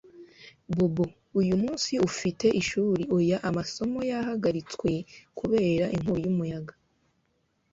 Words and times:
Bobo 0.75 1.05
uyu 1.39 1.55
munsi 1.61 1.91
ufite 2.09 2.45
ishuri 2.61 3.03
Oya 3.17 3.37
amasomo 3.49 3.99
yahagaritswe 4.11 4.89
kubera 5.39 5.85
inkubi 5.95 6.19
yumuyaga 6.25 6.73